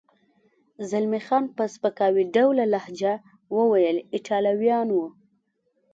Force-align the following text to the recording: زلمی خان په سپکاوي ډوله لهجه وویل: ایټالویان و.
زلمی 0.89 1.21
خان 1.27 1.43
په 1.55 1.63
سپکاوي 1.73 2.23
ډوله 2.35 2.65
لهجه 2.73 3.13
وویل: 3.57 3.97
ایټالویان 4.15 4.87
و. 4.91 4.97